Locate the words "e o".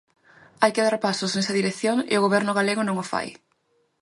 2.13-2.23